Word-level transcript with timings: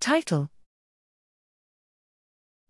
Title 0.00 0.48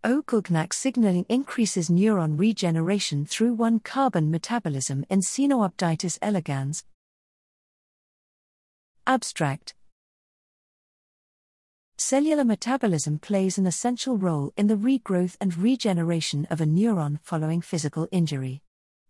O-GlcNAc 0.02 0.72
signaling 0.72 1.26
increases 1.28 1.90
neuron 1.90 2.38
regeneration 2.38 3.26
through 3.26 3.56
1-carbon 3.56 4.30
metabolism 4.30 5.04
in 5.10 5.20
Caenorhabditis 5.20 6.18
elegans. 6.22 6.84
Abstract 9.06 9.74
Cellular 11.98 12.44
metabolism 12.44 13.18
plays 13.18 13.58
an 13.58 13.66
essential 13.66 14.16
role 14.16 14.52
in 14.56 14.66
the 14.66 14.76
regrowth 14.76 15.36
and 15.40 15.56
regeneration 15.58 16.46
of 16.50 16.60
a 16.60 16.66
neuron 16.66 17.18
following 17.22 17.60
physical 17.60 18.08
injury. 18.10 18.62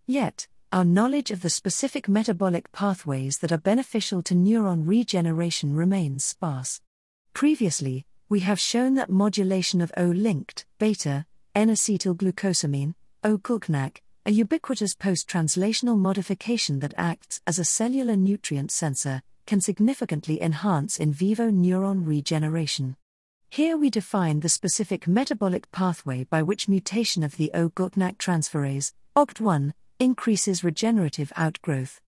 Yet, 0.07 0.49
our 0.73 0.85
knowledge 0.85 1.31
of 1.31 1.43
the 1.43 1.51
specific 1.51 2.09
metabolic 2.09 2.73
pathways 2.73 3.39
that 3.39 3.53
are 3.53 3.59
beneficial 3.59 4.23
to 4.23 4.35
neuron 4.35 4.89
regeneration 4.89 5.75
remains 5.75 6.25
sparse. 6.25 6.81
Previously, 7.33 8.05
we 8.31 8.41
have 8.41 8.61
shown 8.61 8.95
that 8.95 9.09
modulation 9.09 9.81
of 9.81 9.91
O 9.97 10.05
linked, 10.05 10.67
beta, 10.79 11.25
N 11.55 11.71
acetylglucosamine, 11.71 12.95
O-GlcNAc, 13.25 13.99
a 14.27 14.31
ubiquitous 14.31 14.95
post 14.95 15.27
translational 15.27 15.99
modification 15.99 16.81
that 16.81 16.93
acts 16.99 17.41
as 17.47 17.59
a 17.59 17.65
cellular 17.65 18.17
nutrient 18.17 18.71
sensor, 18.71 19.23
can 19.47 19.63
significantly 19.63 20.43
enhance 20.43 20.99
in 20.99 21.11
vivo 21.11 21.51
neuron 21.51 22.07
regeneration. 22.07 22.97
Here 23.49 23.79
we 23.79 23.89
define 23.89 24.41
the 24.41 24.51
specific 24.51 25.09
metabolic 25.09 25.71
pathway 25.73 26.25
by 26.25 26.43
which 26.43 26.69
mutation 26.69 27.23
of 27.23 27.39
the 27.39 27.51
O-GlcNAc 27.55 28.19
transferase, 28.19 28.93
OGT1, 29.17 29.73
increases 29.99 30.63
regenerative 30.63 31.33
outgrowth. 31.35 32.03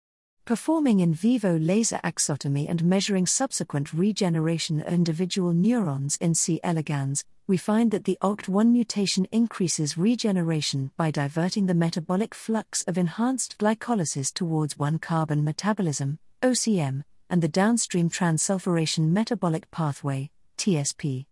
Performing 0.51 0.99
in 0.99 1.15
vivo 1.15 1.57
laser 1.59 2.01
axotomy 2.03 2.69
and 2.69 2.83
measuring 2.83 3.25
subsequent 3.25 3.95
regeneration 3.95 4.81
of 4.81 4.93
individual 4.93 5.53
neurons 5.53 6.17
in 6.17 6.35
C. 6.35 6.59
elegans, 6.65 7.23
we 7.47 7.57
find 7.57 7.93
that 7.93 8.03
the 8.03 8.19
OGT1 8.21 8.73
mutation 8.73 9.29
increases 9.31 9.97
regeneration 9.97 10.91
by 10.97 11.13
diverting 11.13 11.67
the 11.67 11.75
metabolic 11.75 12.35
flux 12.35 12.83
of 12.89 12.99
enhanced 12.99 13.59
glycolysis 13.59 14.35
towards 14.35 14.77
1 14.77 14.99
carbon 14.99 15.45
metabolism, 15.45 16.19
OCM, 16.43 17.05
and 17.29 17.43
the 17.43 17.47
downstream 17.47 18.11
transsulfuration 18.11 19.11
metabolic 19.11 19.71
pathway, 19.71 20.31
TSP. 20.59 21.27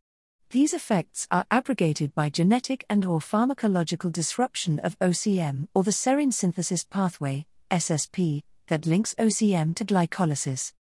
These 0.50 0.72
effects 0.72 1.27
are 1.33 1.44
abrogated 1.50 2.14
by 2.14 2.28
genetic 2.28 2.84
and 2.89 3.05
or 3.05 3.19
pharmacological 3.19 4.12
disruption 4.12 4.78
of 4.78 4.96
OCM 5.00 5.66
or 5.74 5.83
the 5.83 5.91
serine 5.91 6.33
synthesis 6.33 6.84
pathway, 6.84 7.46
SSP, 7.69 8.42
that 8.69 8.86
links 8.86 9.14
OCM 9.19 9.74
to 9.77 9.84
glycolysis. 9.84 10.72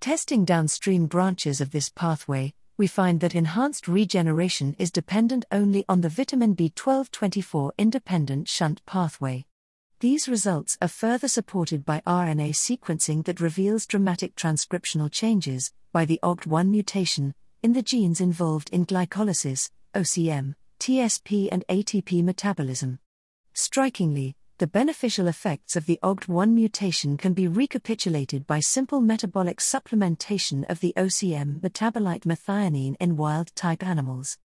Testing 0.00 0.44
downstream 0.44 1.06
branches 1.06 1.60
of 1.60 1.70
this 1.70 1.88
pathway, 1.88 2.52
we 2.76 2.86
find 2.86 3.20
that 3.20 3.34
enhanced 3.34 3.86
regeneration 3.86 4.74
is 4.78 4.90
dependent 4.90 5.44
only 5.52 5.84
on 5.88 6.00
the 6.00 6.08
vitamin 6.08 6.56
B1224 6.56 7.70
independent 7.78 8.48
shunt 8.48 8.84
pathway. 8.84 9.46
These 10.00 10.28
results 10.28 10.76
are 10.82 10.88
further 10.88 11.28
supported 11.28 11.84
by 11.84 12.02
RNA 12.06 12.50
sequencing 12.50 13.24
that 13.24 13.40
reveals 13.40 13.86
dramatic 13.86 14.34
transcriptional 14.34 15.10
changes 15.10 15.72
by 15.92 16.04
the 16.04 16.18
OGT1 16.22 16.68
mutation 16.68 17.34
in 17.62 17.72
the 17.72 17.82
genes 17.82 18.20
involved 18.20 18.68
in 18.70 18.84
glycolysis, 18.84 19.70
OCM, 19.94 20.54
TSP, 20.80 21.48
and 21.50 21.64
ATP 21.68 22.22
metabolism. 22.22 22.98
Strikingly, 23.54 24.36
the 24.58 24.66
beneficial 24.68 25.26
effects 25.26 25.74
of 25.74 25.86
the 25.86 25.98
OGT1 26.02 26.52
mutation 26.52 27.16
can 27.16 27.32
be 27.32 27.48
recapitulated 27.48 28.46
by 28.46 28.60
simple 28.60 29.00
metabolic 29.00 29.58
supplementation 29.58 30.64
of 30.70 30.78
the 30.78 30.92
OCM 30.96 31.60
metabolite 31.60 32.22
methionine 32.22 32.94
in 33.00 33.16
wild 33.16 33.54
type 33.56 33.82
animals. 33.82 34.38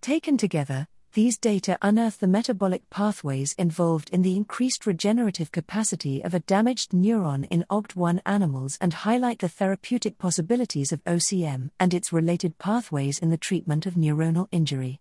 Taken 0.00 0.36
together, 0.36 0.86
these 1.14 1.36
data 1.36 1.78
unearth 1.82 2.18
the 2.18 2.28
metabolic 2.28 2.88
pathways 2.90 3.54
involved 3.54 4.10
in 4.10 4.22
the 4.22 4.36
increased 4.36 4.86
regenerative 4.86 5.50
capacity 5.50 6.22
of 6.22 6.34
a 6.34 6.40
damaged 6.40 6.92
neuron 6.92 7.48
in 7.50 7.64
OGT1 7.68 8.20
animals 8.24 8.78
and 8.80 8.92
highlight 8.92 9.40
the 9.40 9.48
therapeutic 9.48 10.16
possibilities 10.16 10.92
of 10.92 11.02
OCM 11.04 11.70
and 11.80 11.92
its 11.92 12.12
related 12.12 12.58
pathways 12.58 13.18
in 13.18 13.30
the 13.30 13.36
treatment 13.36 13.84
of 13.84 13.94
neuronal 13.94 14.46
injury. 14.52 15.00